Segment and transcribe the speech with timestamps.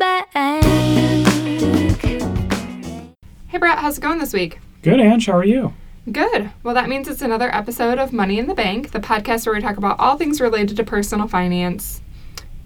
[0.00, 0.64] bank.
[3.48, 4.58] Hey Brett, how's it going this week?
[4.82, 5.26] Good, Ange.
[5.26, 5.74] How are you?
[6.10, 6.50] Good.
[6.62, 9.60] Well, that means it's another episode of Money in the Bank, the podcast where we
[9.60, 12.00] talk about all things related to personal finance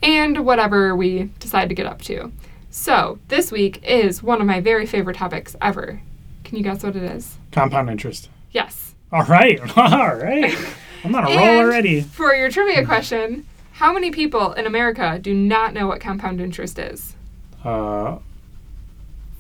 [0.01, 2.31] and whatever we decide to get up to.
[2.71, 6.01] So, this week is one of my very favorite topics ever.
[6.45, 7.37] Can you guess what it is?
[7.51, 8.29] Compound interest.
[8.53, 8.95] Yes.
[9.11, 9.61] All right.
[9.77, 10.57] All right.
[11.03, 12.01] I'm on a roll already.
[12.03, 16.79] For your trivia question, how many people in America do not know what compound interest
[16.79, 17.17] is?
[17.65, 18.19] Uh,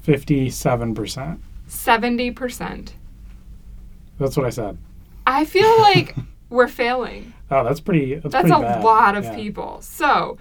[0.06, 1.38] 57%.
[1.68, 2.90] 70%.
[4.18, 4.78] That's what I said.
[5.26, 6.14] I feel like
[6.50, 7.32] we're failing.
[7.50, 8.14] Oh, that's pretty.
[8.14, 8.84] That's, That's pretty a bad.
[8.84, 9.34] lot of Yeah.
[9.34, 9.78] people.
[9.82, 10.38] So,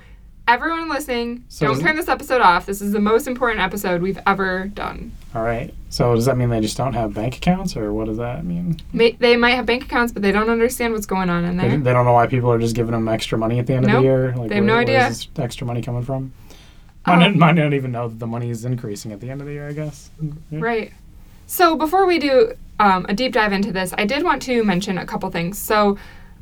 [0.47, 2.65] everyone listening, So don't turn this episode off.
[2.65, 5.11] This is the most important episode we've ever done.
[5.35, 5.73] All right.
[5.89, 8.79] So does that mean they just don't have bank accounts, or what does that mean?
[8.93, 11.69] May, they might have bank accounts, but they don't understand what's going on in They,
[11.69, 11.77] there.
[11.77, 13.91] they don't know why people are just giving them extra money at the end of
[13.91, 14.33] the year.
[14.35, 15.11] Like, They have no idea.
[15.37, 16.33] Extra money coming from?
[17.05, 19.47] Might, Um, might not even know that the money is increasing at the end of
[19.47, 19.67] the year.
[19.67, 20.09] I guess.
[20.21, 20.59] Yeah.
[20.59, 20.93] Right.
[21.47, 24.97] So before we do um, a deep dive into this, I did want to mention
[24.97, 25.57] a couple things.
[25.57, 25.97] So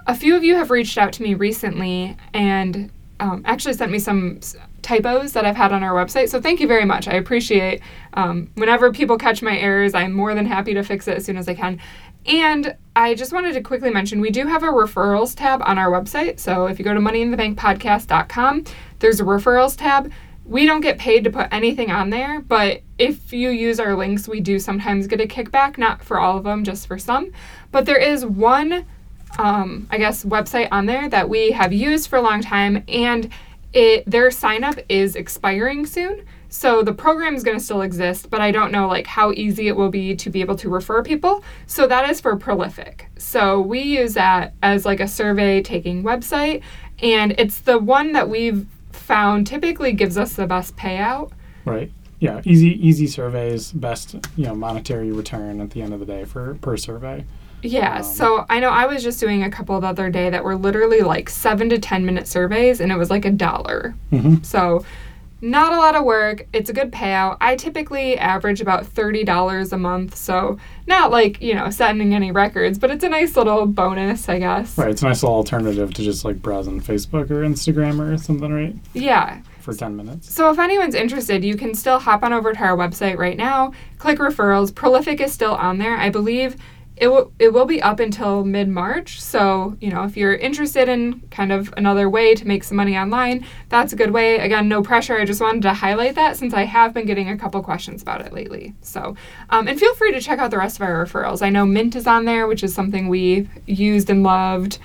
[0.08, 4.00] a few of you have reached out to me recently and um, actually sent me
[4.00, 4.40] some
[4.82, 6.30] typos that I've had on our website.
[6.30, 7.08] So thank you very much.
[7.08, 7.82] I appreciate
[8.14, 9.94] um, whenever people catch my errors.
[9.94, 11.80] I'm more than happy to fix it as soon as I can.
[12.26, 15.90] And I just wanted to quickly mention we do have a referrals tab on our
[15.92, 16.40] website.
[16.40, 18.66] So if you go to moneyinthebankpodcast.com,
[19.00, 20.12] there's a referrals tab.
[20.46, 24.28] We don't get paid to put anything on there, but if you use our links,
[24.28, 27.32] we do sometimes get a kickback, not for all of them, just for some.
[27.72, 28.86] But there is one,
[29.38, 33.30] um, I guess, website on there that we have used for a long time, and
[33.74, 36.26] it their sign up is expiring soon.
[36.50, 39.70] So the program is going to still exist, but I don't know like how easy
[39.70, 41.46] it will be to be able to refer people.
[41.66, 43.08] So that is for Prolific.
[43.18, 46.62] So we use that as like a survey taking website,
[47.02, 48.68] and it's the one that we've
[49.12, 51.32] found typically gives us the best payout.
[51.66, 51.92] Right.
[52.20, 52.42] Yeah.
[52.46, 52.70] Easy.
[52.88, 53.72] Easy surveys.
[53.74, 54.16] Best.
[54.38, 57.26] You know, monetary return at the end of the day for per survey.
[57.64, 60.44] Yeah, Um, so I know I was just doing a couple the other day that
[60.44, 63.94] were literally like seven to 10 minute surveys, and it was like a dollar.
[64.12, 64.44] Mhm.
[64.46, 64.84] So,
[65.42, 66.48] not a lot of work.
[66.54, 67.38] It's a good payout.
[67.42, 70.58] I typically average about $30 a month, so
[70.88, 74.78] not like, you know, setting any records, but it's a nice little bonus, I guess.
[74.78, 74.90] Right.
[74.90, 78.76] It's a nice little alternative to just like browsing Facebook or Instagram or something, right?
[78.94, 79.42] Yeah.
[79.60, 80.34] For 10 minutes.
[80.34, 83.74] So if anyone's interested, you can still hop on over to our website right now,
[84.00, 84.74] click referrals.
[84.74, 85.98] Prolific is still on there.
[85.98, 86.56] I believe
[86.98, 89.22] it will it will be up until mid March.
[89.22, 92.98] So, you know, if you're interested in kind of another way to make some money
[92.98, 94.38] online, that's a good way.
[94.38, 95.18] Again, no pressure.
[95.18, 98.22] I just wanted to highlight that since I have been getting a couple questions about
[98.22, 98.76] it lately.
[98.82, 99.16] So,
[99.50, 101.42] um, and feel free to check out the rest of our referrals.
[101.42, 104.78] I know Mint is on there, which is something we've used and loved.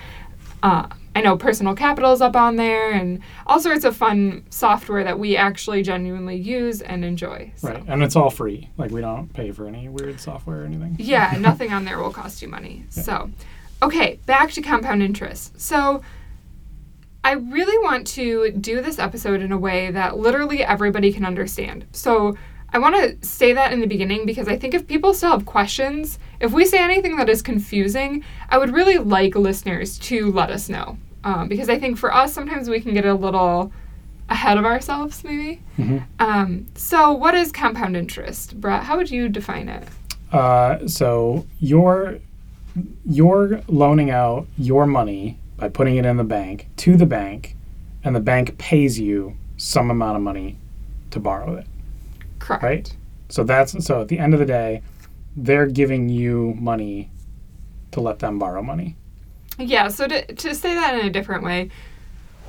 [0.62, 5.03] Uh, I know Personal Capital is up on there and all sorts of fun software
[5.03, 7.50] that we actually genuinely use and enjoy.
[7.56, 7.69] So.
[7.71, 7.82] Right.
[7.88, 8.69] And it's all free.
[8.77, 10.94] Like we don't pay for any weird software or anything.
[10.99, 12.84] Yeah, nothing on there will cost you money.
[12.91, 13.31] So,
[13.82, 15.59] okay, back to compound interest.
[15.59, 16.03] So,
[17.25, 21.87] I really want to do this episode in a way that literally everybody can understand.
[21.93, 22.37] So,
[22.75, 25.47] I want to say that in the beginning because I think if people still have
[25.47, 30.50] questions, if we say anything that is confusing, I would really like listeners to let
[30.50, 30.99] us know.
[31.26, 33.72] Um, because I think for us, sometimes we can get a little
[34.28, 35.60] ahead of ourselves, maybe.
[35.76, 36.04] Mhm.
[36.20, 38.60] Um, so, what is compound interest?
[38.60, 39.82] Brett, how would you define it?
[40.32, 42.19] Uh, so you're
[43.04, 47.56] you're loaning out your money by putting it in the bank to the bank,
[48.04, 50.58] and the bank pays you some amount of money
[51.10, 51.66] to borrow it.
[52.38, 52.62] Correct.
[52.62, 52.97] Right.
[53.31, 54.82] So that's so at the end of the day,
[55.37, 57.10] they're giving you money
[57.91, 58.97] to let them borrow money.
[59.59, 61.71] Yeah, so to, to say that in a different way,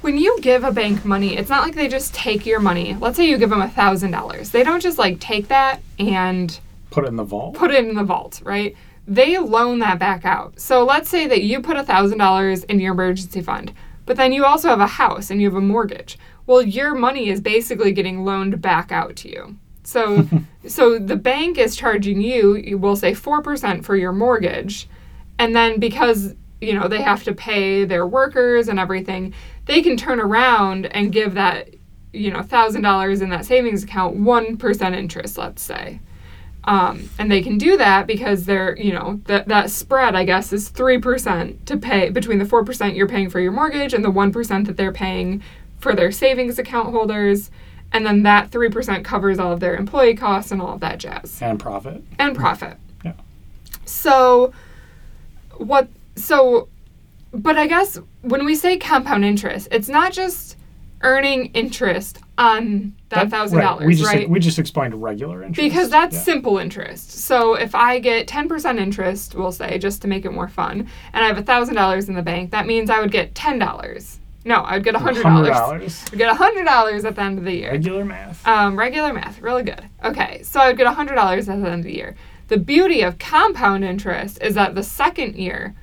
[0.02, 2.96] when you give a bank money, it's not like they just take your money.
[3.00, 4.52] Let's say you give them a thousand dollars.
[4.52, 6.60] They don't just like take that and
[6.92, 7.56] Put it in the vault.
[7.56, 8.76] put it in the vault, right?
[9.08, 10.60] They loan that back out.
[10.60, 13.74] So let's say that you put a thousand dollars in your emergency fund,
[14.06, 16.18] but then you also have a house and you have a mortgage.
[16.46, 19.58] Well, your money is basically getting loaned back out to you.
[19.84, 20.28] So,
[20.68, 24.88] so the bank is charging you, you will say four percent for your mortgage,
[25.40, 29.34] and then because you know they have to pay their workers and everything,
[29.66, 31.70] they can turn around and give that
[32.14, 36.00] you know thousand dollars in that savings account one percent interest, let's say.
[36.64, 40.52] Um, and they can do that because they're, you know, that that spread, I guess,
[40.52, 44.04] is three percent to pay between the four percent you're paying for your mortgage and
[44.04, 45.42] the one percent that they're paying
[45.80, 47.52] for their savings account holders,
[47.94, 50.98] and then that three percent covers all of their employee costs and all of that
[50.98, 52.04] jazz and profit.
[52.20, 52.76] and profit.
[53.06, 53.14] Yeah.
[53.86, 54.52] So,
[55.56, 55.88] what?
[56.18, 56.68] So,
[57.32, 60.58] but I guess when we say compound interest, it's not just
[61.02, 63.64] earning interest on that thousand right.
[63.64, 64.28] dollars, We just right?
[64.28, 66.22] we just explained regular interest because that's Yeah.
[66.22, 67.12] simple interest.
[67.12, 71.24] So if I get 10% interest, we'll say, just to make it more fun, and
[71.24, 74.18] I have a $1,000 in the bank, that means I would get $10.
[74.44, 75.22] No, I would get $100.
[75.22, 76.14] $100.
[76.14, 77.72] I'd get $100 at the end of the year.
[77.72, 78.48] Regular math.
[78.48, 79.84] Um, regular math, really good.
[80.04, 82.16] Okay, so I would get $100 at the end of the year.
[82.48, 85.76] The beauty of compound interest is that the second year,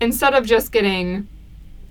[0.00, 1.26] instead of just getting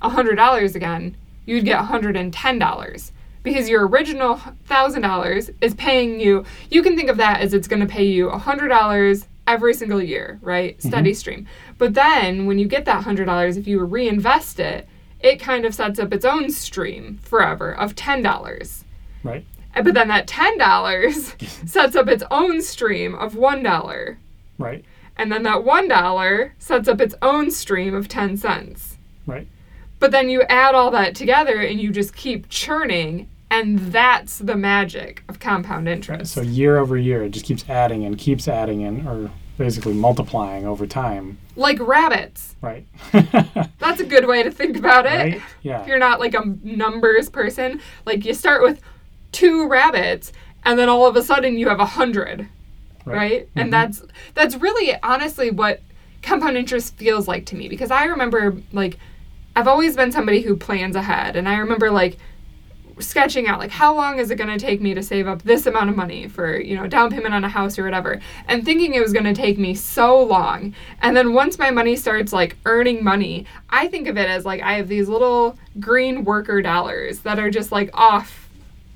[0.02, 1.16] $100 again,
[1.46, 3.12] you'd get $110
[3.44, 6.44] because your original $1,000 is paying you.
[6.70, 10.40] You can think of that as it's going to pay you $100 every single year,
[10.42, 10.78] right?
[10.78, 10.88] Mm-hmm.
[10.90, 11.48] Steady stream.
[11.78, 14.88] But then when you get that $100, if you reinvest it,
[15.22, 18.84] it kind of sets up its own stream forever of $10.
[19.24, 19.46] Right.
[19.74, 24.18] And- But then that $10 sets up its own stream of $1.
[24.60, 24.84] Right.
[25.18, 28.98] And then that $1 sets up its own stream of 10 cents.
[29.26, 29.48] Right.
[30.00, 34.56] But then you add all that together and you just keep churning, and that's the
[34.56, 36.34] magic of compound interest.
[36.34, 40.68] So year over year, it just keeps adding and keeps adding and or basically multiplying
[40.68, 41.40] over time.
[41.56, 42.56] like rabbits.
[42.62, 42.86] Right.
[43.12, 45.10] That's a good way to think about it.
[45.18, 45.42] right.
[45.64, 45.82] Yeah.
[45.82, 48.80] If you're not like a numbers person, like you start with
[49.32, 50.32] two rabbits,
[50.64, 52.48] and then all of a sudden you have a hundred.
[53.16, 53.48] Right?
[53.56, 53.72] And Mhm.
[53.72, 55.82] that's that's really honestly what
[56.22, 58.98] compound interest feels like to me because I remember like
[59.56, 62.18] I've always been somebody who plans ahead and I remember like
[63.00, 65.68] sketching out like how long is it going to take me to save up this
[65.68, 68.96] amount of money for you know down payment on a house or whatever and thinking
[68.96, 72.58] it was going to take me so long and then once my money starts like
[72.66, 77.20] earning money i think of it as like i have these little green worker dollars
[77.20, 78.50] that are just like off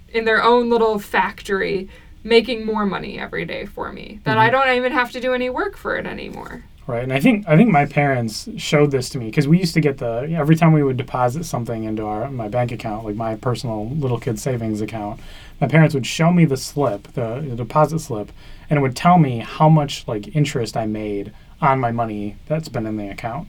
[0.10, 1.88] in their own little factory
[2.24, 4.68] making more money every day for me that i mm-hmm.
[4.68, 7.56] don't even have to do any work for it anymore Right, and I think I
[7.56, 10.74] think my parents showed this to me because we used to get the every time
[10.74, 14.82] we would deposit something into our my bank account, like my personal little kid savings
[14.82, 15.20] account.
[15.62, 18.32] My parents would show me the slip, the, the deposit slip,
[18.70, 21.32] and it would tell me how much like interest I made
[21.62, 23.48] on my money that's been in the account.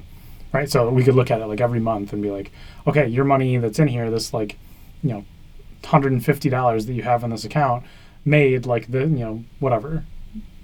[0.53, 2.53] Right, so we could look at it like every month and be like,
[2.87, 4.59] okay, your money that's in here, this like,
[5.03, 5.25] you know,
[5.83, 7.85] hundred and fifty dollars that you have in this account,
[8.25, 10.05] made like the you know whatever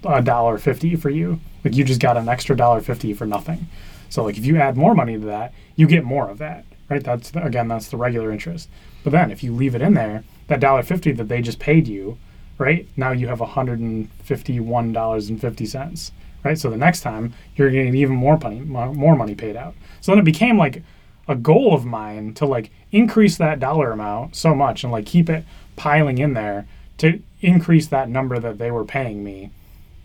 [0.05, 1.40] a dollar fifty for you.
[1.64, 3.66] Like you just got an extra dollar fifty for nothing.
[4.08, 7.02] So like if you add more money to that, you get more of that, right?
[7.02, 8.69] That's the, again that's the regular interest.
[9.05, 11.88] But then if you leave it in there, that dollar fifty that they just paid
[11.88, 12.19] you,
[12.58, 12.88] right?
[12.96, 16.12] Now you have hundred and fifty-one dollars and fifty cents,
[16.44, 16.58] right?
[16.58, 19.75] So the next time you're getting even more money, more money paid out.
[20.00, 20.82] So then it became like
[21.26, 25.28] a goal of mine to like increase that dollar amount so much and like keep
[25.28, 25.44] it
[25.76, 26.66] piling in there
[26.96, 29.50] to increase that number that they were paying me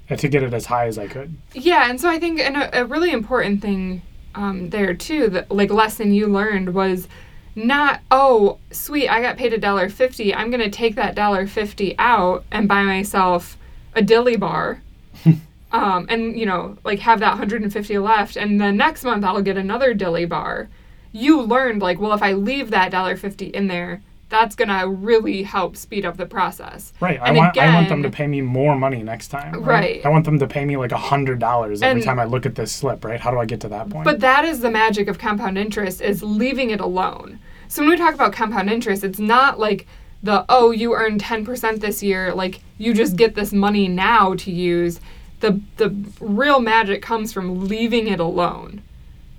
[0.09, 1.35] to get it as high as I could.
[1.53, 4.01] Yeah, and so I think and a, a really important thing
[4.35, 7.07] um, there too, that like lesson you learned was
[7.55, 11.95] not oh sweet I got paid a dollar fifty I'm gonna take that dollar fifty
[11.99, 13.57] out and buy myself
[13.95, 14.81] a dilly bar,
[15.71, 19.23] um, and you know like have that hundred and fifty left and then next month
[19.23, 20.67] I'll get another dilly bar.
[21.11, 24.01] You learned like well if I leave that dollar fifty in there
[24.33, 26.91] that's gonna really help speed up the process.
[26.99, 27.19] Right.
[27.21, 29.53] I And again, I want them to pay me more money next time.
[29.53, 29.67] Right.
[29.67, 30.05] Right.
[30.05, 32.45] I want them to pay me like a hundred dollars every And- time I look
[32.45, 33.19] at this slip, right?
[33.19, 34.05] How do I get to that point?
[34.05, 37.39] But that is the magic of compound interest is leaving it alone.
[37.67, 39.87] So when we talk about compound interest, it's not like
[40.21, 44.51] the oh you earned 10% this year, like you just get this money now to
[44.51, 44.99] use.
[45.41, 48.81] The the real magic comes from leaving it alone.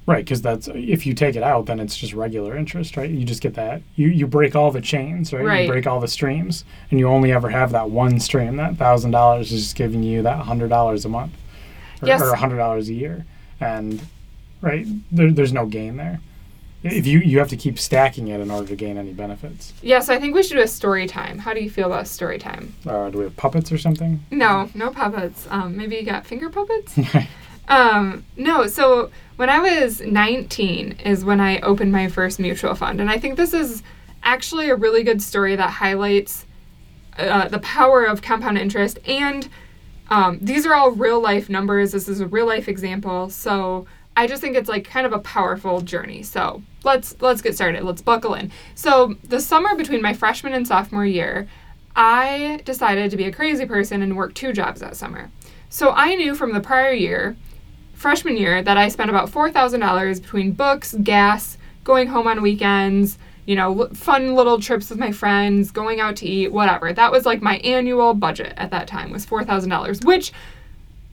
[0.07, 3.09] Right, because that's if you take it out, then it's just regular interest, right?
[3.11, 3.83] You just get that.
[3.97, 5.45] You you break all the chains, right?
[5.45, 5.63] Right.
[5.67, 8.57] You break all the streams, and you only ever have that one stream.
[8.57, 11.33] That thousand dollars is just giving you that hundred dollars a month,
[12.03, 12.21] or, Yes.
[12.23, 13.25] or a hundred dollars a year,
[13.61, 14.01] and
[14.61, 16.21] right there, there's no gain there.
[16.83, 19.73] If you you have to keep stacking it in order to gain any benefits.
[19.81, 21.39] Yeah, so I think we should do a story time.
[21.39, 22.75] How do you feel about story time?
[22.87, 24.23] Uh, do we have puppets or something?
[24.31, 25.47] No, no puppets.
[25.51, 26.99] Um, maybe you got finger puppets?
[27.67, 33.01] Um, no, so when I was 19 is when I opened my first mutual fund.
[33.01, 33.83] And I think this is
[34.23, 36.47] actually a really good story that highlights
[37.19, 38.99] uh, the power of compound interest.
[39.07, 39.49] And
[40.11, 41.93] um, these are all real life numbers.
[41.93, 43.31] This is a real life example.
[43.31, 43.87] So
[44.17, 46.23] I just think it's like kind of a powerful journey.
[46.23, 47.83] So let's let's get started.
[47.83, 48.53] Let's buckle in.
[48.75, 51.49] So the summer between my freshman and sophomore year,
[51.97, 55.31] I decided to be a crazy person and work two jobs that summer.
[55.69, 57.37] So I knew from the prior year,
[57.95, 63.57] freshman year, that I spent about $4,000 between books, gas, going home on weekends, you
[63.57, 66.93] know, fun little trips with my friends, going out to eat, whatever.
[66.93, 70.33] That was like my annual budget at that time was $4,000, which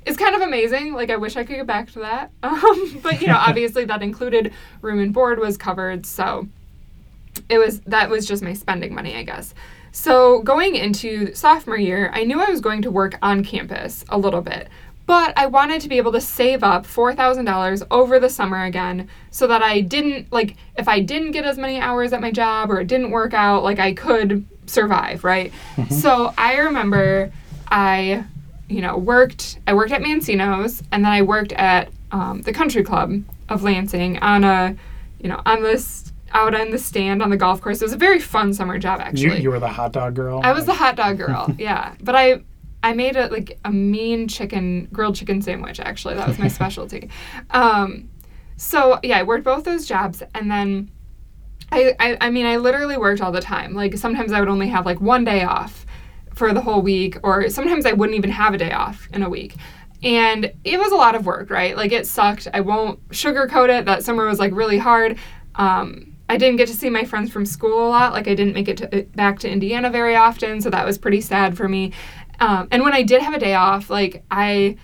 [0.05, 0.93] is kind of amazing.
[0.93, 2.31] Like I wish I could get back to that.
[2.43, 6.47] Um, but you know, obviously that included room and board was covered, so
[7.49, 9.53] it was that was just my spending money, I guess.
[9.93, 14.17] So, going into sophomore year, I knew I was going to work on campus a
[14.17, 14.69] little bit,
[15.05, 19.47] but I wanted to be able to save up $4,000 over the summer again so
[19.47, 22.79] that I didn't, like, if I didn't get as many hours at my job or
[22.81, 25.51] it didn't work out, like, I could survive, right?
[25.89, 27.31] So, I remember
[27.69, 28.23] I,
[28.69, 32.83] you know, worked, I worked at Mancino's and then I worked at um, the country
[32.83, 34.75] club of Lansing on a,
[35.19, 37.81] you know, on this, out on the stand on the golf course.
[37.81, 39.41] It was a very fun summer job, You, actually.
[39.41, 40.39] you were the hot dog girl.
[40.43, 41.95] I was the hot dog girl, yeah.
[42.01, 42.43] But I
[42.83, 45.79] I made a like a mean chicken grilled chicken sandwich.
[45.79, 47.09] Actually, that was my specialty.
[47.51, 48.09] Um,
[48.57, 50.91] so yeah, I worked both those jobs, and then
[51.71, 53.73] I, I I mean I literally worked all the time.
[53.73, 55.85] Like sometimes I would only have like one day off
[56.33, 59.29] for the whole week, or sometimes I wouldn't even have a day off in a
[59.29, 59.55] week.
[60.03, 61.77] And it was a lot of work, right?
[61.77, 62.47] Like it sucked.
[62.53, 63.85] I won't sugarcoat it.
[63.85, 65.17] That summer was like really hard.
[65.55, 68.13] Um, I didn't get to see my friends from school a lot.
[68.13, 71.19] Like I didn't make it to, back to Indiana very often, so that was pretty
[71.19, 71.91] sad for me.
[72.39, 74.77] Um, and when I did have a day off, like I,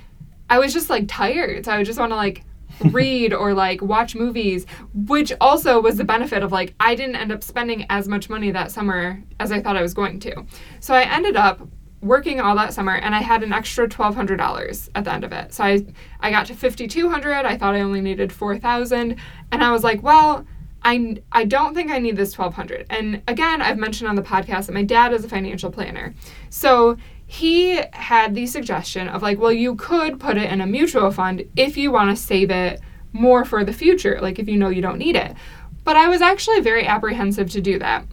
[0.49, 2.43] I was just like tired, so I would just want to like
[2.91, 7.31] read or like watch movies, which also was the benefit of like I didn't end
[7.31, 10.45] up spending as much money that summer as I thought I was going to.
[10.79, 11.67] So I ended up
[12.01, 15.53] working all that summer and I had an extra $1200 at the end of it.
[15.53, 15.85] So I
[16.19, 19.15] I got to 5200, I thought I only needed 4000
[19.51, 20.45] and I was like, well,
[20.83, 24.67] I, I don't think I need this 1200 and again i've mentioned on the podcast
[24.67, 26.13] that my dad is a financial planner.
[26.49, 31.11] So he had the suggestion of like well you could put it in a mutual
[31.11, 32.79] fund if you want to save it
[33.11, 35.35] more for the future like if you know you don't need it
[35.83, 38.05] but i was actually very apprehensive to do that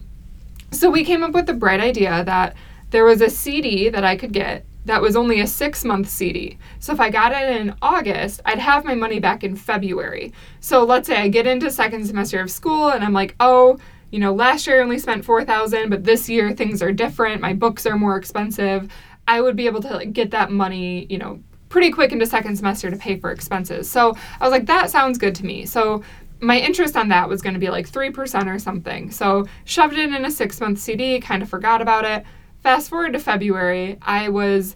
[0.71, 2.55] so we came up with the bright idea that
[2.91, 6.57] there was a cd that i could get that was only a six month CD.
[6.79, 10.31] So if I got it in August, I'd have my money back in February.
[10.59, 13.79] So let's say I get into second semester of school and I'm like, oh,
[14.11, 17.41] you know, last year I only spent 4000 but this year things are different.
[17.41, 18.89] My books are more expensive.
[19.27, 22.55] I would be able to like, get that money, you know, pretty quick into second
[22.55, 23.89] semester to pay for expenses.
[23.89, 25.65] So I was like, that sounds good to me.
[25.65, 26.03] So
[26.39, 29.11] my interest on that was going to be like 3% or something.
[29.11, 32.23] So shoved it in a six month CD, kind of forgot about it.
[32.61, 34.75] Fast forward to February, I was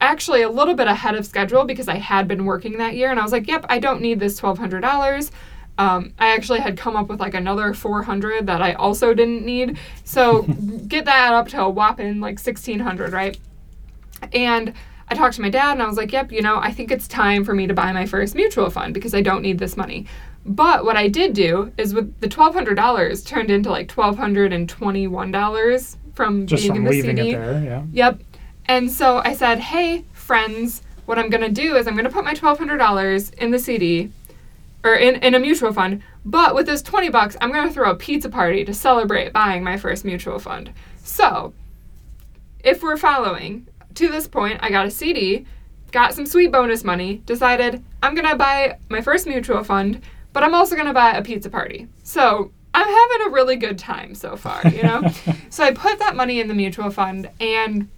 [0.00, 3.18] actually a little bit ahead of schedule because I had been working that year and
[3.18, 5.30] I was like, yep, I don't need this $1,200.
[5.78, 9.78] Um, I actually had come up with like another 400 that I also didn't need.
[10.04, 10.42] So
[10.88, 13.38] get that up to a whopping like 1600, right?
[14.32, 14.72] And
[15.08, 17.06] I talked to my dad and I was like, yep, you know, I think it's
[17.06, 20.06] time for me to buy my first mutual fund because I don't need this money.
[20.44, 26.62] But what I did do is with the $1,200 turned into like $1,221 from just
[26.62, 27.30] being from in the leaving CD.
[27.30, 27.62] it there.
[27.62, 27.82] Yeah.
[27.92, 28.20] Yep.
[28.66, 32.10] And so I said, hey, friends, what I'm going to do is I'm going to
[32.10, 34.10] put my $1,200 in the CD
[34.86, 36.02] or in, in a mutual fund.
[36.24, 39.64] But with this 20 bucks, I'm going to throw a pizza party to celebrate buying
[39.64, 40.72] my first mutual fund.
[40.98, 41.52] So
[42.62, 45.44] if we're following, to this point, I got a CD,
[45.90, 50.02] got some sweet bonus money, decided I'm going to buy my first mutual fund,
[50.32, 51.88] but I'm also going to buy a pizza party.
[52.04, 55.02] So I'm having a really good time so far, you know?
[55.50, 57.88] so I put that money in the mutual fund and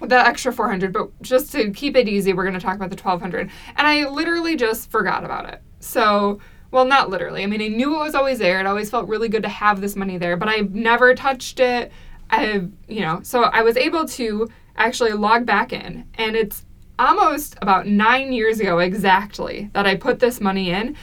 [0.00, 3.02] the extra 400 but just to keep it easy we're going to talk about the
[3.02, 6.40] 1200 and i literally just forgot about it so
[6.70, 7.42] well not literally.
[7.42, 8.60] I mean i knew it was always there.
[8.60, 11.92] It always felt really good to have this money there but i never touched it.
[12.30, 16.64] I you know so i was able to actually log back in and it's
[16.98, 20.96] almost about nine years ago exactly that i put this money in.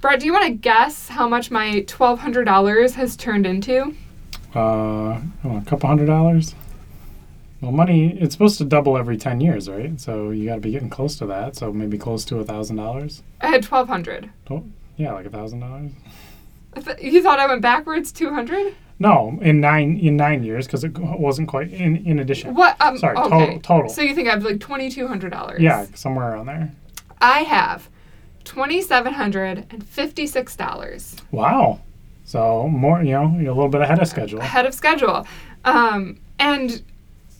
[0.00, 3.94] Brett do you want to guess how much my $1200 has turned into?
[4.54, 6.54] Uh, I a couple hundred dollars.
[7.60, 10.00] Well, money it's supposed to double every ten years, right?
[10.00, 11.56] So you got to be getting close to that.
[11.56, 13.22] So maybe close to a thousand dollars.
[13.40, 14.30] i had twelve hundred.
[14.50, 14.64] Oh,
[14.96, 15.90] Yeah, like a thousand dollars.
[16.84, 20.96] Th- you thought i went backwards 200 No, in nine in nine years because it
[20.96, 22.54] wasn't quite in in addition.
[22.54, 22.80] What?
[22.80, 23.28] Um, Sorry, okay.
[23.28, 23.88] total total.
[23.90, 25.60] So you think I have like twenty two hundred dollars?
[25.60, 26.70] yeah, somewhere around there.
[27.20, 27.88] I have
[28.44, 31.80] twenty seven hundred and fifty six dollars Wow.
[32.24, 34.38] So more, you know, you're a little bit ahead of schedule.
[34.40, 35.26] ahead of schedule,
[35.64, 36.80] um, and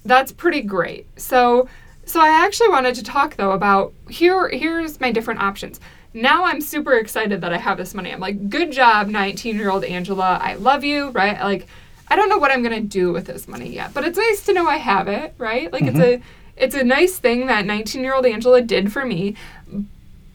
[0.05, 1.07] that's pretty great.
[1.19, 1.69] So,
[2.05, 4.49] so I actually wanted to talk though about here.
[4.49, 5.81] Here's my different options.
[6.13, 8.13] Now I'm super excited that I have this money.
[8.13, 10.39] I'm like, good job, 19 year old Angela.
[10.43, 11.41] I love you, right?
[11.41, 11.69] Like,
[12.09, 14.53] I don't know what I'm gonna do with this money yet, but it's nice to
[14.53, 15.73] know I have it, right?
[15.73, 16.23] Like, it's mm-hmm.
[16.23, 19.37] a it's a nice thing that 19 year old Angela did for me.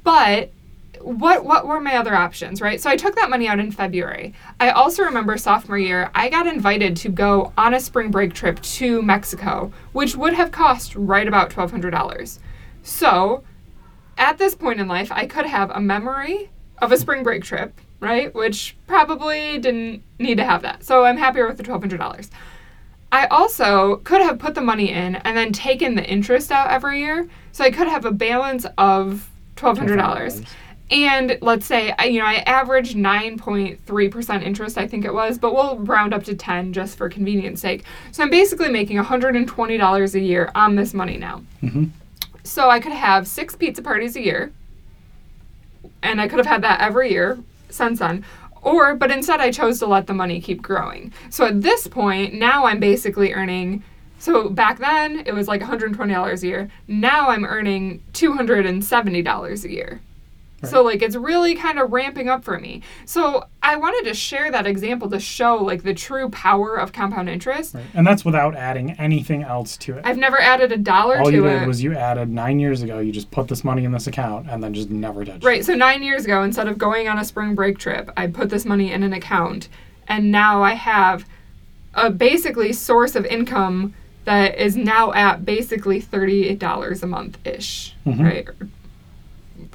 [0.04, 0.52] But
[1.06, 2.82] what what were my other options, right?
[2.82, 4.34] So I took that money out in February.
[4.60, 8.60] I also remember sophomore year, I got invited to go on a spring break trip
[8.62, 12.40] to Mexico, which would have cost right about $1200.
[12.82, 13.44] So,
[14.18, 17.80] at this point in life, I could have a memory of a spring break trip,
[18.00, 18.34] right?
[18.34, 20.84] Which probably didn't need to have that.
[20.84, 22.30] So, I'm happier with the $1200.
[23.12, 27.00] I also could have put the money in and then taken the interest out every
[27.00, 27.30] year.
[27.54, 30.46] So I could have a balance of $1,200.
[30.92, 35.54] And let's say, I- you know, I averaged 9.3% interest, I think it was, but
[35.56, 37.84] we'll round up to 10 just for convenience sake.
[38.12, 41.42] So I'm basically making $120 a year on this money now.
[41.64, 41.90] Mhm.
[42.44, 44.52] So I could have six pizza parties a year,
[46.04, 47.40] and I could have had that every year
[47.70, 48.24] since then.
[48.62, 51.12] Or, but instead I chose to let the money keep growing.
[51.32, 53.84] So at this point, now I'm basically earning.
[54.20, 56.70] So back then it was like $120 a year.
[56.88, 60.00] Now I'm earning $270 a year.
[60.64, 62.82] So like it's really kind of ramping up for me.
[63.06, 67.30] So I wanted to share that example to show like the true power of compound
[67.30, 67.76] interest.
[67.76, 67.84] Right.
[67.94, 70.02] And that's without adding anything else to it.
[70.06, 71.60] I've never added a dollar All to you it.
[71.60, 74.48] did was you added nine years ago, you just put this money in this account
[74.50, 75.48] and then just never touched it.
[75.48, 75.64] Right.
[75.64, 78.66] So nine years ago, instead of going on a spring break trip, I put this
[78.66, 79.70] money in an account,
[80.08, 81.26] and now I have
[81.94, 83.94] a basically source of income
[84.24, 88.24] that is now at basically thirty-eight dollars a month ish, Mhm.
[88.24, 88.48] right?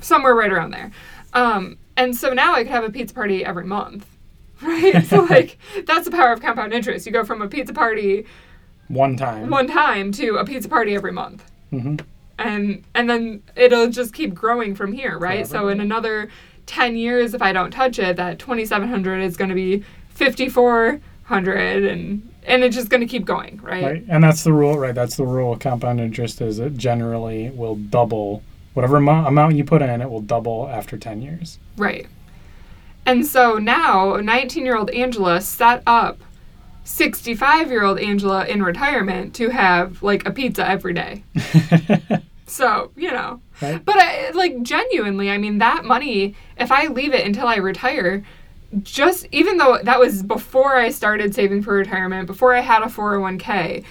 [0.01, 0.91] Somewhere right around there.
[1.33, 4.07] Um, and so now I could have a pizza party every month,
[4.63, 5.05] right?
[5.07, 7.07] so like that's the power of compound interest.
[7.07, 8.27] You go from a pizza party
[8.89, 9.51] One time.
[9.51, 11.97] one time to a pizza party every month hmm
[12.39, 16.31] and and then it'll just keep growing from here right so in another
[16.67, 19.85] 10 years if i don't touch it that 2700 is going to be
[20.15, 23.85] 5400 and and it's just going to keep going right?
[23.85, 24.05] Right.
[24.09, 24.95] And that's the rule, right?
[24.95, 28.43] That's the rule of compound interest is it generally will double
[28.75, 31.59] whatever amount, amount you put in, it will double after 10 years.
[31.77, 32.07] right
[33.07, 36.19] and so now 19 year old angela set up
[36.85, 41.23] 65 year old angela in retirement to have like a pizza every day
[42.47, 43.85] so you know right?
[43.85, 48.25] But I, like genuinely, I mean that money, if I leave it until I retire,
[48.83, 52.87] just even though that was before I started saving for retirement, before I had a
[52.87, 53.85] 401k,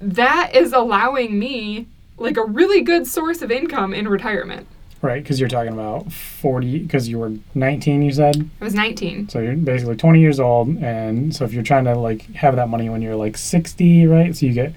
[0.00, 4.66] that is allowing me like a really good source of income in retirement.
[5.02, 5.22] Right.
[5.22, 8.48] Because you're talking about 40, because you were 19, you said?
[8.60, 9.28] I was 19.
[9.28, 10.68] So you're basically 20 years old.
[10.78, 14.34] And so if you're trying to like have that money when you're like 60, right?
[14.34, 14.72] So you get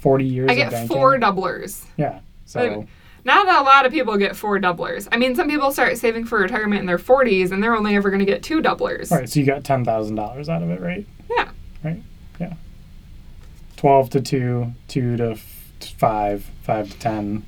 [0.00, 1.84] 40 years I get four doublers.
[1.96, 2.20] Yeah.
[2.44, 2.86] So,
[3.24, 5.06] Not a lot of people get four doublers.
[5.12, 8.10] I mean, some people start saving for retirement in their 40s and they're only ever
[8.10, 9.12] going to get two doublers.
[9.12, 9.28] all right.
[9.28, 11.06] So you got $10,000 out of it, right?
[11.30, 11.50] Yeah.
[11.84, 12.02] Right.
[12.40, 12.54] Yeah.
[13.76, 15.38] 12 to 2, 2 to
[15.80, 17.42] f- to 5, 5 to 10.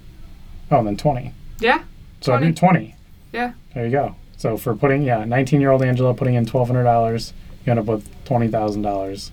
[0.71, 1.33] Oh, and then 20.
[1.59, 1.85] Yeah.
[2.21, 2.53] So 20.
[2.53, 2.55] 20.
[2.55, 2.95] 20.
[3.33, 3.53] Yeah.
[3.75, 4.17] There you go.
[4.37, 7.33] So for putting, yeah, 19 year old Angela putting in $1,200,
[7.65, 9.31] you end up with $20,000.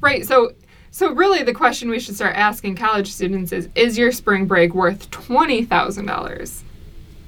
[0.00, 0.26] Right.
[0.26, 0.52] So
[0.92, 4.74] so really the question we should start asking college students is is your spring break
[4.74, 6.62] worth $20,000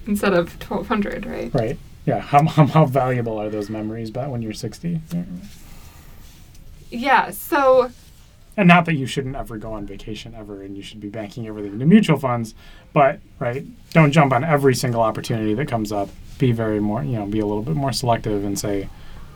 [0.06, 1.54] instead of 1200, right?
[1.54, 1.78] Right.
[2.04, 2.18] Yeah.
[2.32, 5.00] How, how, how valuable are those memories but when you're 60?
[5.12, 5.22] Yeah.
[6.90, 7.30] Yeah.
[7.30, 7.90] So
[8.56, 11.46] And not that you shouldn't ever go on vacation ever and you should be banking
[11.46, 12.54] everything into mutual funds,
[12.92, 16.10] but, right, don't jump on every single opportunity that comes up.
[16.38, 18.88] Be very more, you know, be a little bit more selective and say,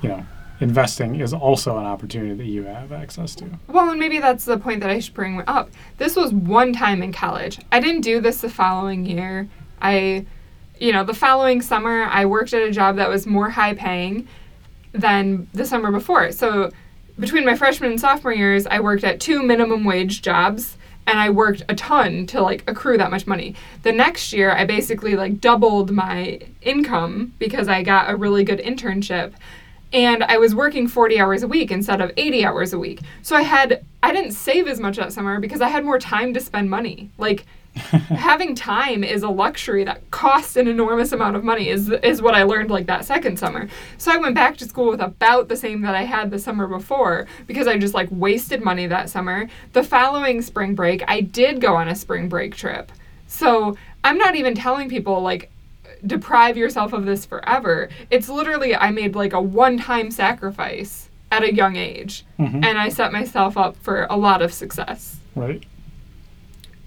[0.02, 0.26] you know,
[0.61, 3.46] investing is also an opportunity that you have access to.
[3.68, 5.70] well, and maybe that's the point that I should bring up.
[5.98, 7.59] This was one time in college.
[7.72, 9.48] I didn't do this the following year.
[9.81, 10.26] I
[10.79, 14.29] you know, the following summer I worked at a job that was more high paying
[14.92, 16.33] than the summer before.
[16.33, 16.70] So
[17.18, 20.76] between my freshman and sophomore years, I worked at two minimum wage jobs
[21.07, 23.55] and I worked a ton to like accrue that much money.
[23.83, 28.59] The next year, I basically like doubled my income because I got a really good
[28.59, 29.33] internship
[29.92, 33.01] and I was working 40 hours a week instead of 80 hours a week.
[33.22, 36.35] So I had I didn't save as much that summer because I had more time
[36.35, 37.11] to spend money.
[37.18, 37.46] Like
[37.77, 42.35] having time is a luxury that costs an enormous amount of money is is what
[42.35, 43.68] I learned like that second summer.
[43.99, 46.66] So I went back to school with about the same that I had the summer
[46.66, 49.49] before because I just like wasted money that summer.
[49.72, 52.90] The following spring break, I did go on a spring break trip.
[53.27, 55.51] So I'm not even telling people like
[56.06, 57.88] deprive yourself of this forever.
[58.10, 62.64] It's literally I made like a one-time sacrifice at a young age Mhm.
[62.64, 65.16] and I set myself up for a lot of success.
[65.34, 65.62] Right.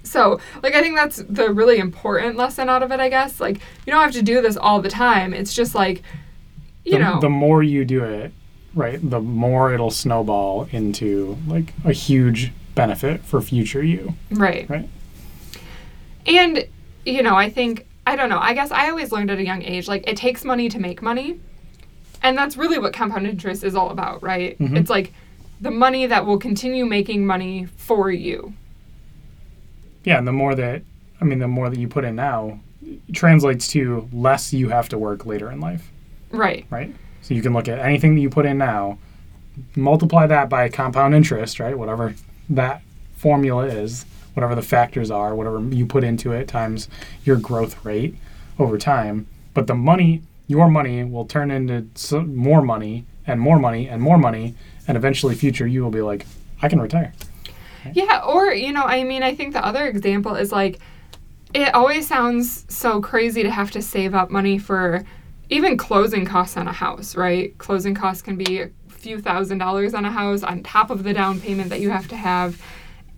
[0.04, 3.40] So, like, I think that's the really important lesson out of it, I guess.
[3.40, 5.34] Like, you don't have to do this all the time.
[5.34, 6.02] It's just like,
[6.86, 8.32] you the, know, the more you do it,
[8.74, 14.16] right, the more it'll snowball into like a huge benefit for future you.
[14.32, 14.68] right.
[14.70, 14.90] Right.
[16.26, 16.66] And,
[17.06, 19.62] you know, I think, I don't know, I guess I always learned at a young
[19.62, 21.40] age, like, it takes money to make money.
[22.24, 24.58] And that's really what compound interest is all about, right?
[24.58, 24.76] Mhm.
[24.78, 25.14] It's like
[25.62, 28.54] the money that will continue making money for you.
[30.06, 30.82] Yeah, and the more that
[31.22, 32.60] I mean, the more that you put in now
[33.14, 35.92] translates to less you have to work later in life,
[36.32, 36.66] Right.
[36.70, 36.96] right?
[37.22, 38.98] So you can look at anything that you put in now,
[39.76, 41.78] multiply that by compound interest, right?
[41.78, 42.16] Whatever
[42.50, 42.82] that
[43.18, 44.06] formula is,
[44.40, 46.88] whatever the factors are, whatever you put into it times
[47.26, 48.16] your growth rate
[48.58, 49.28] over time.
[49.54, 54.02] But the money, your money, will turn into some more money and more money and
[54.02, 54.56] more money,
[54.88, 56.26] and eventually, future you will be like,
[56.62, 57.14] I can retire.
[57.94, 60.80] Yeah, or, you know, I mean, I think the other example is like,
[61.54, 65.04] it always sounds so crazy to have to save up money for
[65.50, 67.58] even closing costs on a house, right?
[67.58, 71.14] Closing costs can be a few thousand dollars on a house on top of the
[71.14, 72.62] down payment that you have to have.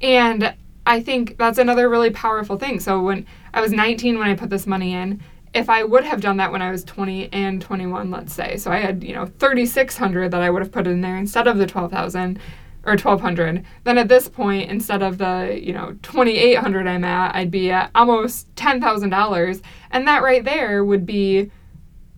[0.02, 0.56] And
[0.92, 2.82] I think that's another really powerful thing.
[2.82, 5.22] So when I was 19 when I put this money in,
[5.54, 8.72] if I would have done that when I was 20 and 21, let's say, so
[8.72, 11.66] I had, you know, 3600 that I would have put in there instead of the
[11.66, 12.40] 12,000
[12.84, 17.52] or 1200 then at this point instead of the you know 2800 i'm at i'd
[17.52, 21.52] be at almost $10000 and that right there would be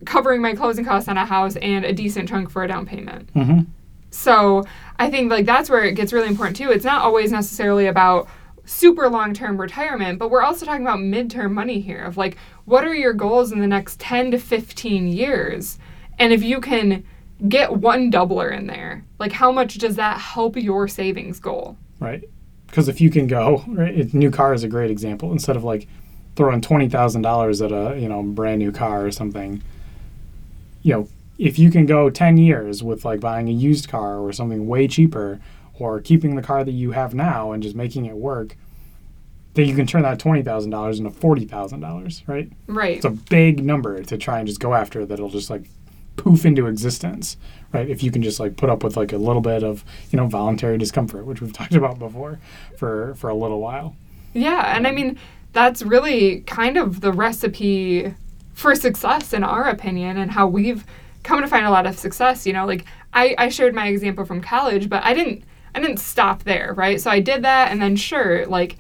[0.05, 3.29] covering my closing costs on a house and a decent chunk for a down payment
[3.33, 3.63] Mm-hmm.
[4.09, 4.63] so
[4.97, 6.71] I think like that's where it gets really important too.
[6.71, 8.29] It's not always necessarily about
[8.65, 12.85] super long term retirement, but we're also talking about midterm money here of like what
[12.85, 15.77] are your goals in the next 10 to 15 years?
[16.19, 17.03] And if you can
[17.49, 21.77] get one doubler in there, like how much does that help your savings goal?
[22.03, 22.23] right?
[22.67, 25.31] Because if you can go, right, it, new car is a great example.
[25.31, 25.87] Instead of like
[26.35, 29.61] throwing twenty thousand dollars at a you know brand new car or something,
[30.81, 34.33] you know, if you can go ten years with like buying a used car or
[34.33, 35.39] something way cheaper,
[35.79, 38.55] or keeping the car that you have now and just making it work,
[39.53, 42.51] then you can turn that twenty thousand dollars into forty thousand dollars, right?
[42.67, 42.97] Right.
[42.97, 45.65] It's a big number to try and just go after that'll just like
[46.15, 47.37] poof into existence,
[47.71, 47.89] right?
[47.89, 50.27] If you can just like put up with like a little bit of you know
[50.27, 52.39] voluntary discomfort, which we've talked about before,
[52.77, 53.95] for for a little while.
[54.33, 55.19] Yeah, and I mean
[55.53, 58.13] that's really kind of the recipe
[58.53, 60.85] for success in our opinion and how we've
[61.21, 62.45] come to find a lot of success.
[62.45, 65.43] You know, like I, I shared my example from college, but I didn't
[65.75, 66.99] I didn't stop there, right?
[67.01, 68.77] So I did that and then sure, like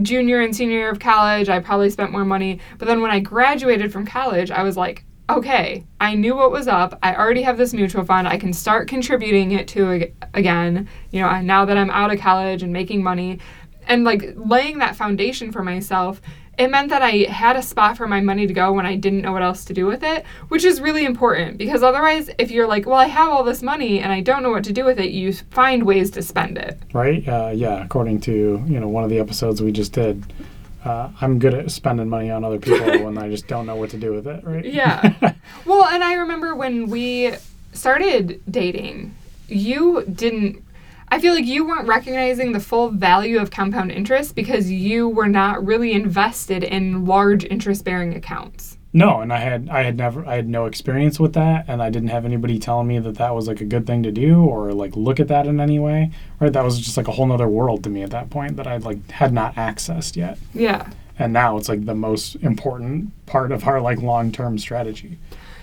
[0.00, 2.60] junior and senior year of college, I probably spent more money.
[2.78, 6.68] But then when I graduated from college, I was like, okay, I knew what was
[6.68, 6.98] up.
[7.02, 8.26] I already have this mutual fund.
[8.26, 12.18] I can start contributing it to ag- again, you know, now that I'm out of
[12.18, 13.38] college and making money
[13.86, 16.20] and like laying that foundation for myself
[16.58, 19.22] it meant that I had a spot for my money to go when I didn't
[19.22, 22.66] know what else to do with it, which is really important because otherwise, if you're
[22.66, 25.00] like, well, I have all this money and I don't know what to do with
[25.00, 26.78] it, you find ways to spend it.
[26.92, 27.26] right?
[27.26, 30.30] Uh, yeah, according to you know one of the episodes we just did,
[30.84, 33.90] uh, I'm good at spending money on other people when I just don't know what
[33.90, 34.64] to do with it, right?
[34.64, 35.32] Yeah.
[35.64, 37.32] well, and I remember when we
[37.72, 39.14] started dating,
[39.48, 40.62] you didn't.
[41.12, 45.28] I feel like you weren't recognizing the full value of compound interest because you were
[45.28, 48.78] not really invested in large interest bearing accounts.
[48.94, 51.90] no, and I had I had never I had no experience with that, and I
[51.90, 54.72] didn't have anybody telling me that that was like a good thing to do or
[54.72, 56.52] like look at that in any way, right?
[56.52, 58.78] That was just like a whole nother world to me at that point that I
[58.78, 60.88] like had not accessed yet, Yeah.
[61.18, 65.18] and now it's like the most important part of our like long term strategy.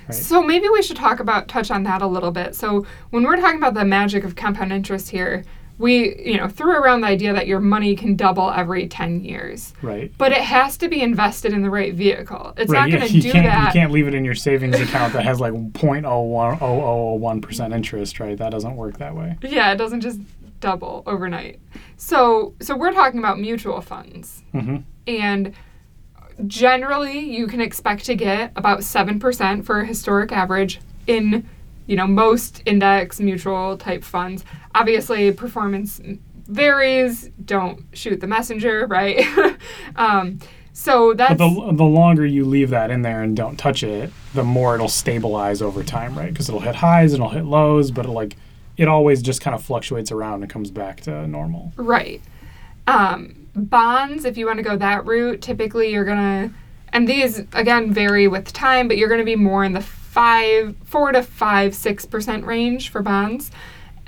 [0.10, 0.18] Right.
[0.18, 2.56] So maybe we should talk about touch on that a little bit.
[2.56, 5.44] So when we're talking about the magic of compound interest here,
[5.78, 9.74] we you know threw around the idea that your money can double every 10 years.
[9.82, 10.12] Right.
[10.18, 12.54] But it has to be invested in the right vehicle.
[12.58, 12.90] It's right.
[12.90, 13.74] not going to do can't that.
[13.74, 18.38] you can't leave it in your savings account that has like 0.01 percent interest, right?
[18.38, 19.38] That doesn't work that way.
[19.42, 20.20] Yeah, it doesn't just
[20.60, 21.60] double overnight.
[21.98, 24.44] So so we're talking about mutual funds.
[24.52, 25.54] hmm And
[26.48, 31.48] generally you can expect to get about 7% for a historic average in
[31.88, 36.00] you know most index mutual type funds obviously performance
[36.48, 39.26] varies don't shoot the messenger right
[39.96, 40.40] um,
[40.80, 44.12] so that's But the, the longer you leave that in there and don't touch it,
[44.34, 46.32] the more it'll stabilize over time, right?
[46.32, 48.38] Because it'll hit highs and it'll hit lows, but it like
[48.78, 51.74] it always just kind of fluctuates around and comes back to normal.
[51.76, 52.22] Right.
[52.88, 56.54] Um, bonds, if you want to go that route, typically you're gonna,
[56.94, 61.12] and these again vary with time, but you're gonna be more in the five, four
[61.12, 63.52] to five, six percent range for bonds.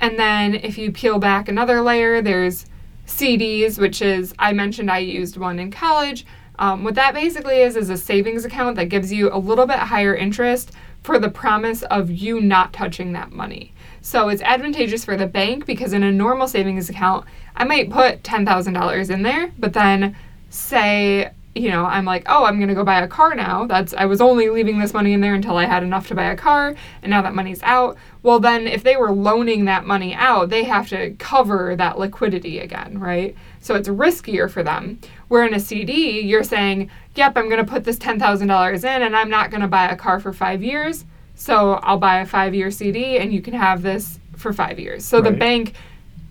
[0.00, 2.66] And then if you peel back another layer, there's
[3.06, 6.26] CDs, which is I mentioned I used one in college.
[6.58, 9.78] Um, what that basically is is a savings account that gives you a little bit
[9.78, 10.72] higher interest
[11.02, 13.72] for the promise of you not touching that money.
[14.00, 18.22] So it's advantageous for the bank because in a normal savings account, I might put
[18.22, 20.16] $10,000 in there, but then
[20.50, 23.92] say, you know, I'm like, "Oh, I'm going to go buy a car now." That's
[23.92, 26.36] I was only leaving this money in there until I had enough to buy a
[26.36, 27.98] car, and now that money's out.
[28.22, 32.58] Well, then if they were loaning that money out, they have to cover that liquidity
[32.58, 33.36] again, right?
[33.62, 35.00] So it's riskier for them.
[35.28, 39.16] Where in a CD, you're saying, "Yep, I'm going to put this $10,000 in and
[39.16, 42.70] I'm not going to buy a car for 5 years." So I'll buy a 5-year
[42.70, 45.04] CD and you can have this for 5 years.
[45.04, 45.74] So the bank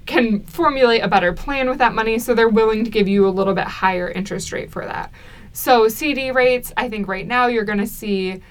[0.05, 3.29] can formulate a better plan with that money, so they're willing to give you a
[3.29, 5.11] little bit higher interest rate for that.
[5.53, 8.41] So CD rates, I think right now you're going to see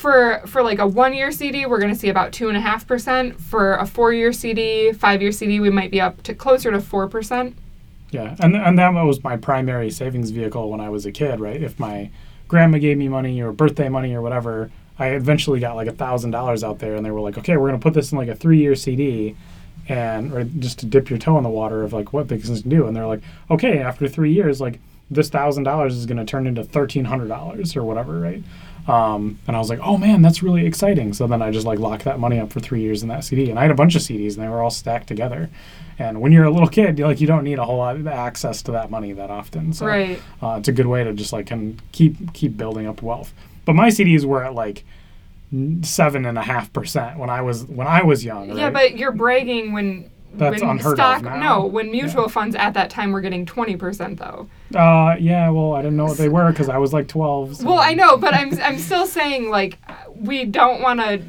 [0.00, 2.60] for for like a one year CD, we're going to see about two and a
[2.60, 3.38] half percent.
[3.38, 6.80] For a four year CD, five year CD, we might be up to closer to
[6.80, 7.54] four percent.
[8.10, 11.62] Yeah, and and that was my primary savings vehicle when I was a kid, right?
[11.62, 12.10] If my
[12.48, 16.30] grandma gave me money or birthday money or whatever, I eventually got like a thousand
[16.30, 18.34] dollars out there, and they were like, "Okay, we're gonna put this in like a
[18.34, 19.36] three-year CD,
[19.86, 22.70] and or just to dip your toe in the water of like what things can
[22.70, 26.46] do." And they're like, "Okay, after three years, like this thousand dollars is gonna turn
[26.46, 28.42] into thirteen hundred dollars or whatever, right?"
[28.88, 31.78] Um, and I was like, "Oh man, that's really exciting!" So then I just like
[31.78, 33.94] locked that money up for three years in that CD, and I had a bunch
[33.94, 35.50] of CDs, and they were all stacked together.
[35.98, 38.06] And when you're a little kid, you like you don't need a whole lot of
[38.06, 39.72] access to that money that often.
[39.74, 40.18] So Right.
[40.42, 43.34] uh, it's a good way to just like can keep keep building up wealth.
[43.66, 44.84] But my CDs were at like
[45.82, 48.56] seven and a half percent when I was when I was young.
[48.56, 48.72] Yeah, right?
[48.72, 51.36] but you're bragging when That's when unheard of stock now.
[51.36, 55.82] no when mutual funds at that time were getting 20% though uh, yeah, well, I
[55.82, 57.56] didn't know what they were because I was like twelve.
[57.56, 59.78] so- well i know but i'm i'm still saying like
[60.14, 61.20] we don't want to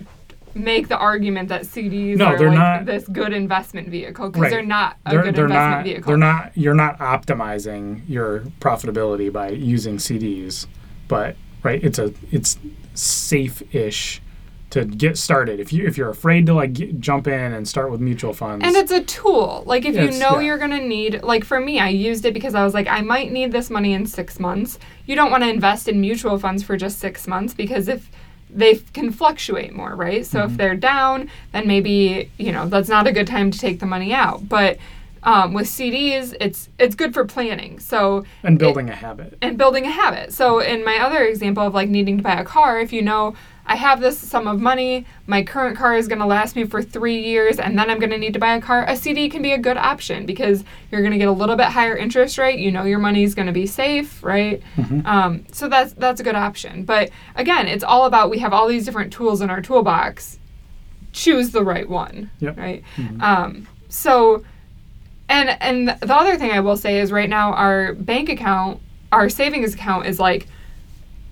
[0.54, 4.42] make the argument that cds No, are they're like not- this good investment vehicle because
[4.44, 4.52] Right.
[4.52, 5.84] they're not a They're, good they're investment not.
[5.86, 6.52] vehicle They're not.
[6.58, 10.68] You're not optimizing your profitability by using CDs,
[11.08, 12.58] but right, it's a it's
[12.94, 14.22] safe-ish
[14.72, 15.60] to get started.
[15.60, 18.66] If you if you're afraid to like get, jump in and start with mutual funds,
[18.66, 19.64] and it's a tool.
[19.66, 20.42] Like if you know yeah.
[20.42, 23.32] you're gonna need, like for me, I used it because I was like, I might
[23.32, 24.80] need this money in six months.
[25.06, 28.10] You don't want to invest in mutual funds for just six months because if
[28.50, 30.26] they f- can fluctuate more, right?
[30.26, 30.52] So Mm-hmm.
[30.52, 33.86] if they're down, then maybe you know that's not a good time to take the
[33.86, 34.48] money out.
[34.50, 34.78] But
[35.24, 37.80] um, with CDs, it's it's good for planning.
[37.80, 39.38] So and building a habit.
[39.42, 40.34] and building a habit.
[40.34, 43.36] So in my other example of like needing to buy a car, if you know
[43.66, 46.82] I have this sum of money, my current car is going to last me for
[46.82, 49.42] 3 years and then I'm going to need to buy a car, a CD can
[49.42, 52.60] be a good option because you're going to get a little bit higher interest rate,
[52.60, 54.62] you know your money's going to be safe, right?
[55.06, 56.84] Um, so that's that's a good option.
[56.84, 60.38] But again, it's all about we have all these different tools in our toolbox.
[61.14, 62.58] Choose the right one, Yep.
[62.58, 62.84] right?
[63.20, 64.44] Um, so
[65.30, 68.80] and and the other thing I will say is right now our bank account,
[69.12, 70.48] our savings account is like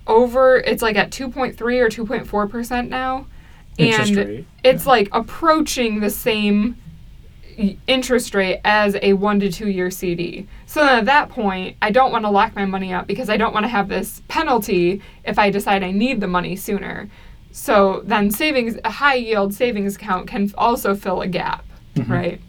[0.08, 3.28] over it's like at 2.3 or 2.4% now.
[3.78, 6.76] And rate, it's like approaching the same
[7.88, 10.48] interest rate as a 1 to 2 year CD.
[10.66, 13.38] So then at that point, I don't want to lock my money up because I
[13.38, 17.10] don't want to have this penalty if I decide I need the money sooner.
[17.52, 22.12] So then savings a high yield savings account can also fill a gap, mm-hmm.
[22.12, 22.42] right?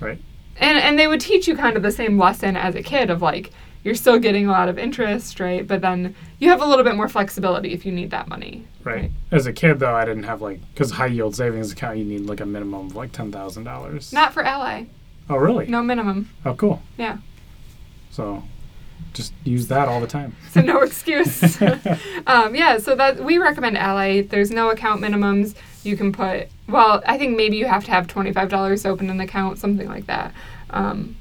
[0.00, 0.20] Right.
[0.56, 3.22] and and they would teach you kind of the same lesson as a kid of
[3.22, 3.52] like
[3.84, 6.94] you're still getting a lot of interest right but then you have a little bit
[6.96, 9.12] more flexibility if you need that money Right.
[9.30, 12.22] As a kid, though, I didn't have like because high yield savings account you need
[12.22, 14.12] like a minimum of like ten thousand dollars.
[14.12, 14.86] not for ally
[15.30, 15.66] Oh, really?
[15.68, 16.82] no minimum Oh, cool.
[16.98, 17.18] yeah
[18.10, 18.42] So,
[19.14, 20.34] just use that all the time.
[20.50, 21.62] so no excuse
[22.26, 27.02] um, yeah so that we recommend ally there's no account minimums you can put well
[27.06, 30.32] i think maybe you have to have $25 to open an account something like that
[30.70, 31.14] um,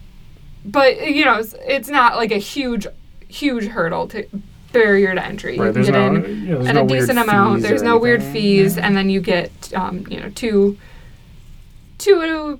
[0.66, 2.86] but you know it's, it's not like a huge
[3.28, 4.28] huge hurdle to
[4.74, 5.68] barrier to entry Right.
[5.68, 6.26] you There's can get no.
[6.30, 7.62] in there's at no a decent amount.
[7.62, 8.88] There's no weird fees, Yeah.
[8.88, 10.78] and then you get, um, you know, two.
[12.00, 12.60] 2.2,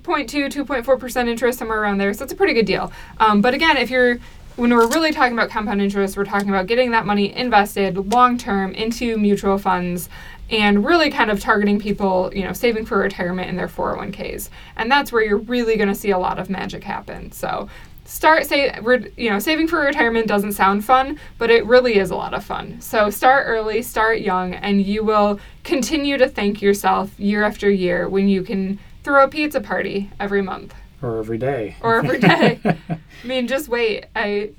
[0.50, 2.12] 2.4% interest, somewhere around there.
[2.14, 2.92] So it's a pretty good deal.
[3.18, 4.18] Um, but again, if you're,
[4.56, 8.38] when we're really talking about compound interest, we're talking about getting that money invested long
[8.38, 10.08] term into mutual funds
[10.50, 14.48] and really kind of targeting people, you know, saving for retirement in their 401ks.
[14.76, 17.32] And that's where you're really going to see a lot of magic happen.
[17.32, 17.68] So
[18.04, 22.10] start say we're you know saving for retirement doesn't sound fun but it really is
[22.10, 22.80] a lot of fun.
[22.80, 28.08] So start early start young and you will continue to thank yourself year after year
[28.08, 30.74] when you can throw a pizza party every month.
[31.00, 31.76] Or every day.
[31.80, 32.60] or every day.
[32.64, 34.06] I mean just wait.
[34.14, 34.50] I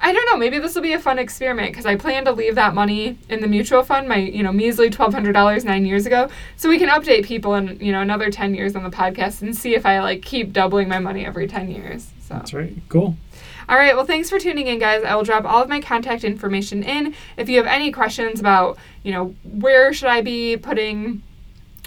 [0.00, 0.36] i don't know.
[0.36, 3.40] Maybe this will be a fun experiment because i plan to leave that money in
[3.40, 7.24] the mutual fund my you know measly $1200 nine years ago so we can update
[7.24, 10.22] people in you know another 10 years on the podcast and see if i like
[10.22, 12.74] keep doubling my money every 10 years so That's right.
[12.88, 13.16] Cool.
[13.68, 13.94] all right.
[13.94, 15.04] Well, thanks for tuning in, guys.
[15.04, 17.14] I will drop all of my contact information in.
[17.36, 21.22] If you have any questions about, you know, where should I be putting,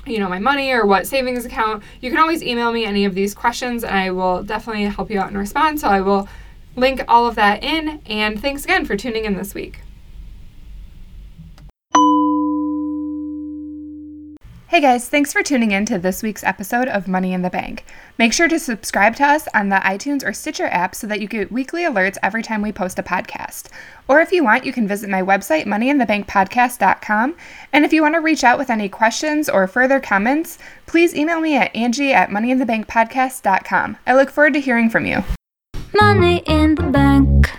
[0.05, 3.15] you know, my money or what savings account, you can always email me any of
[3.15, 5.79] these questions, and I will definitely help you out and respond.
[5.79, 6.27] So I will
[6.75, 8.01] link all of that in.
[8.05, 9.79] And thanks again for tuning in this week.
[14.67, 17.85] Hey guys, thanks for tuning in to this week's episode of Money in the Bank.
[18.17, 21.27] Make sure to subscribe to us on the iTunes or Stitcher app so that you
[21.27, 23.69] get weekly alerts every time we post a podcast.
[24.07, 27.35] Or if you want, you can visit my website, moneyinthebankpodcast.com.
[27.73, 31.39] And if you want to reach out with any questions or further comments, please email
[31.39, 33.97] me at angie at moneyinthebankpodcast.com.
[34.07, 35.23] I look forward to hearing from you.
[35.93, 37.51] Money in the bank.